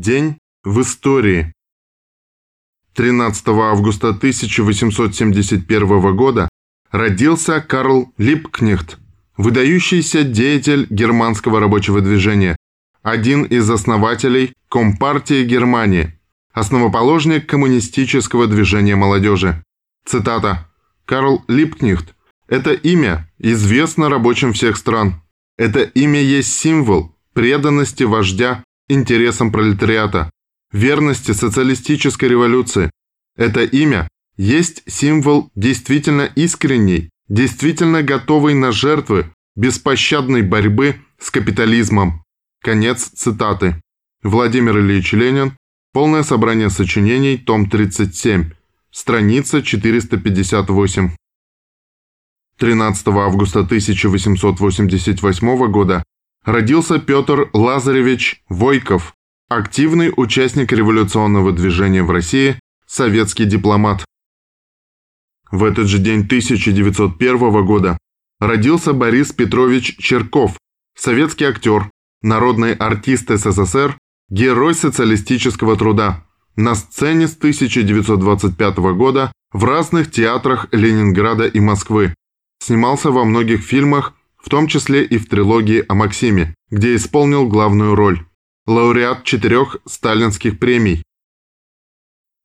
[0.00, 1.52] День в истории.
[2.94, 6.48] 13 августа 1871 года
[6.90, 8.98] родился Карл Липкнехт,
[9.36, 12.56] выдающийся деятель германского рабочего движения,
[13.02, 16.18] один из основателей Компартии Германии,
[16.54, 19.62] основоположник коммунистического движения молодежи.
[20.06, 20.70] Цитата.
[21.04, 22.14] Карл Липкнехт–
[22.48, 25.20] это имя, известно рабочим всех стран.
[25.58, 30.30] Это имя есть символ преданности вождя интересам пролетариата,
[30.72, 32.90] верности социалистической революции.
[33.36, 42.24] Это имя есть символ действительно искренней, действительно готовой на жертвы, беспощадной борьбы с капитализмом.
[42.62, 43.80] Конец цитаты.
[44.22, 45.56] Владимир Ильич Ленин.
[45.92, 48.52] Полное собрание сочинений, том 37.
[48.90, 51.10] Страница 458.
[52.58, 56.02] 13 августа 1888 года
[56.44, 59.14] родился Петр Лазаревич Войков,
[59.48, 64.04] активный участник революционного движения в России, советский дипломат.
[65.50, 67.98] В этот же день 1901 года
[68.40, 70.58] родился Борис Петрович Черков,
[70.96, 71.90] советский актер,
[72.22, 73.98] народный артист СССР,
[74.30, 76.24] герой социалистического труда.
[76.56, 82.14] На сцене с 1925 года в разных театрах Ленинграда и Москвы.
[82.62, 87.94] Снимался во многих фильмах в том числе и в трилогии о Максиме, где исполнил главную
[87.94, 88.26] роль.
[88.66, 91.02] Лауреат четырех сталинских премий.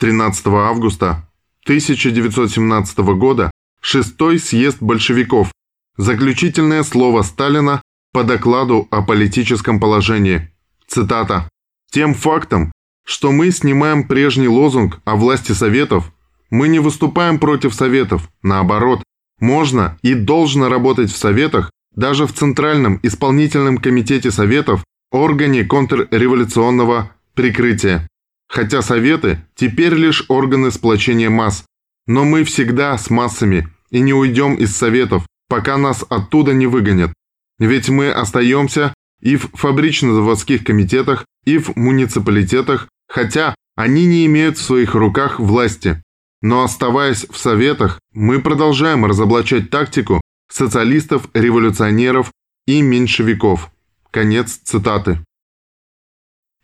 [0.00, 1.28] 13 августа
[1.64, 3.50] 1917 года
[3.80, 5.52] шестой съезд большевиков.
[5.96, 7.80] Заключительное слово Сталина
[8.12, 10.50] по докладу о политическом положении.
[10.86, 11.48] Цитата.
[11.90, 12.72] «Тем фактом,
[13.04, 16.12] что мы снимаем прежний лозунг о власти Советов,
[16.50, 19.02] мы не выступаем против Советов, наоборот,
[19.40, 28.08] можно и должно работать в Советах даже в Центральном исполнительном комитете Советов, органе контрреволюционного прикрытия.
[28.48, 31.64] Хотя Советы теперь лишь органы сплочения масс,
[32.06, 37.12] но мы всегда с массами и не уйдем из Советов, пока нас оттуда не выгонят.
[37.58, 44.62] Ведь мы остаемся и в фабрично-заводских комитетах, и в муниципалитетах, хотя они не имеют в
[44.62, 46.02] своих руках власти.
[46.42, 50.20] Но оставаясь в Советах, мы продолжаем разоблачать тактику,
[50.54, 52.32] социалистов, революционеров
[52.66, 53.70] и меньшевиков.
[54.12, 55.18] Конец цитаты.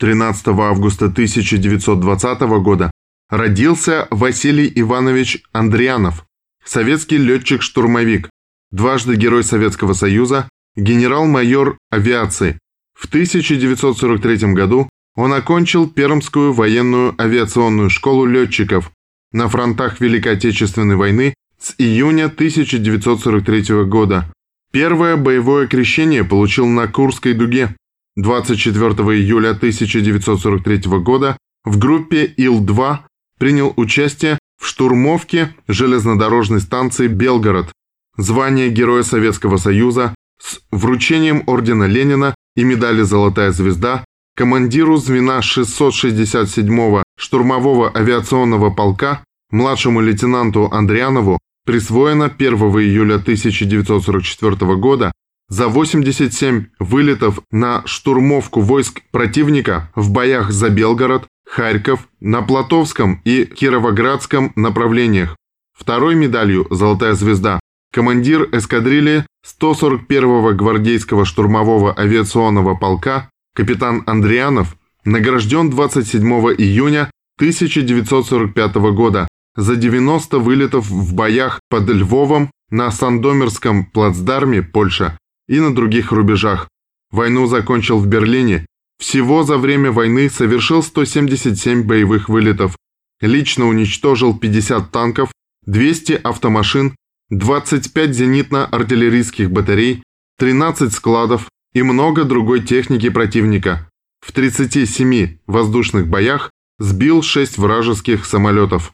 [0.00, 2.90] 13 августа 1920 года
[3.28, 6.24] родился Василий Иванович Андрианов,
[6.64, 8.30] советский летчик-штурмовик,
[8.70, 12.58] дважды Герой Советского Союза, генерал-майор авиации.
[12.94, 18.90] В 1943 году он окончил Пермскую военную авиационную школу летчиков
[19.32, 24.32] на фронтах Великой Отечественной войны с июня 1943 года.
[24.72, 27.76] Первое боевое крещение получил на Курской дуге
[28.16, 32.98] 24 июля 1943 года в группе Ил-2
[33.38, 37.72] принял участие штурмовке железнодорожной станции Белгород,
[38.16, 44.04] звание Героя Советского Союза с вручением ордена Ленина и медали «Золотая звезда»
[44.36, 55.12] командиру звена 667-го штурмового авиационного полка, младшему лейтенанту Андрианову, присвоено 1 июля 1944 года
[55.48, 63.44] за 87 вылетов на штурмовку войск противника в боях за Белгород, Харьков, на Платовском и
[63.44, 65.36] Кировоградском направлениях.
[65.76, 67.60] Второй медалью «Золотая звезда»
[67.92, 76.22] командир эскадрильи 141-го гвардейского штурмового авиационного полка капитан Андрианов награжден 27
[76.58, 85.16] июня 1945 года за 90 вылетов в боях под Львовом на Сандомирском плацдарме Польша
[85.48, 86.68] и на других рубежах.
[87.10, 88.66] Войну закончил в Берлине.
[88.98, 92.76] Всего за время войны совершил 177 боевых вылетов.
[93.20, 95.32] Лично уничтожил 50 танков,
[95.66, 96.94] 200 автомашин,
[97.30, 100.02] 25 зенитно-артиллерийских батарей,
[100.38, 103.88] 13 складов и много другой техники противника.
[104.20, 108.92] В 37 воздушных боях сбил 6 вражеских самолетов.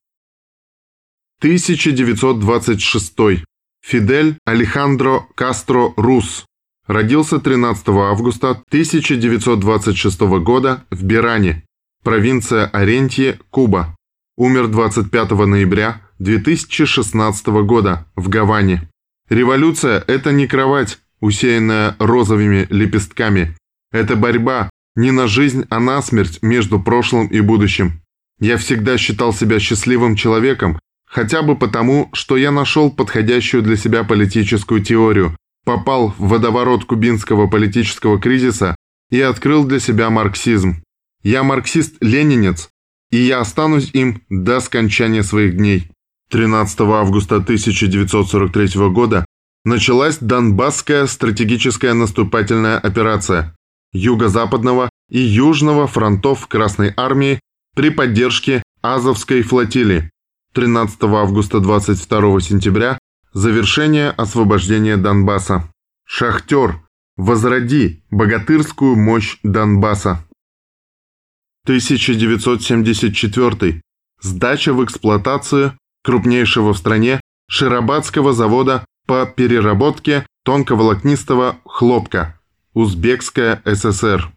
[1.41, 3.45] 1926.
[3.83, 6.45] Фидель Алехандро Кастро Рус.
[6.91, 11.63] Родился 13 августа 1926 года в Биране,
[12.03, 13.95] провинция Орентье, Куба.
[14.37, 18.89] Умер 25 ноября 2016 года в Гаване.
[19.29, 23.57] Революция– это не кровать, усеянная розовыми лепестками.
[23.93, 28.03] Это борьба не на жизнь, а на смерть между прошлым и будущим.
[28.41, 34.03] Я всегда считал себя счастливым человеком, хотя бы потому, что я нашел подходящую для себя
[34.03, 38.75] политическую теорию, попал в водоворот кубинского политического кризиса
[39.11, 40.83] и открыл для себя марксизм.
[41.23, 42.69] Я марксист-ленинец,
[43.11, 45.91] и я останусь им до скончания своих дней.
[46.31, 49.25] 13 августа 1943 года
[49.65, 53.55] началась Донбасская стратегическая наступательная операция
[53.93, 57.41] Юго-Западного и Южного фронтов Красной Армии
[57.75, 60.11] при поддержке Азовской флотилии
[60.55, 62.99] 13 августа 22 сентября
[63.33, 65.69] завершение освобождения Донбасса.
[66.05, 66.81] Шахтер,
[67.17, 70.25] возроди богатырскую мощь Донбасса.
[71.65, 73.83] 1974.
[74.21, 82.41] Сдача в эксплуатацию крупнейшего в стране Широбадского завода по переработке тонковолокнистого хлопка
[82.75, 84.33] Узбекская ССР.